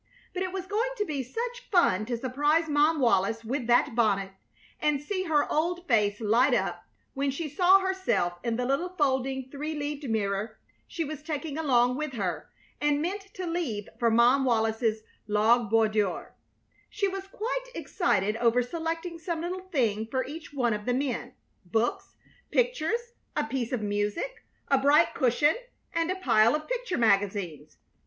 But 0.33 0.41
it 0.41 0.51
was 0.51 0.65
going 0.65 0.89
to 0.97 1.05
be 1.05 1.21
such 1.21 1.69
fun 1.69 2.07
to 2.07 2.17
surprise 2.17 2.67
Mom 2.67 2.99
Wallis 2.99 3.45
with 3.45 3.67
that 3.67 3.93
bonnet 3.93 4.31
and 4.79 4.99
see 4.99 5.25
her 5.25 5.45
old 5.47 5.87
face 5.87 6.19
light 6.19 6.55
up 6.55 6.83
when 7.13 7.29
she 7.29 7.47
saw 7.47 7.77
herself 7.77 8.39
in 8.43 8.55
the 8.55 8.65
little 8.65 8.95
folding 8.97 9.51
three 9.51 9.75
leaved 9.75 10.09
mirror 10.09 10.57
she 10.87 11.03
was 11.03 11.21
taking 11.21 11.55
along 11.55 11.97
with 11.97 12.13
her 12.13 12.49
and 12.81 12.99
meant 12.99 13.31
to 13.35 13.45
leave 13.45 13.87
for 13.99 14.09
Mom 14.09 14.43
Wallis's 14.43 15.03
log 15.27 15.69
boudoir. 15.69 16.33
She 16.89 17.07
was 17.07 17.27
quite 17.27 17.67
excited 17.75 18.35
over 18.37 18.63
selecting 18.63 19.19
some 19.19 19.41
little 19.41 19.67
thing 19.69 20.07
for 20.07 20.25
each 20.25 20.51
one 20.51 20.73
of 20.73 20.85
the 20.87 20.95
men 20.95 21.35
books, 21.63 22.15
pictures, 22.49 23.13
a 23.35 23.43
piece 23.43 23.71
of 23.71 23.83
music, 23.83 24.43
a 24.67 24.79
bright 24.79 25.13
cushion, 25.13 25.53
and 25.93 26.09
a 26.09 26.15
pile 26.15 26.55
of 26.55 26.67
picture 26.67 26.97
magazines. 26.97 27.77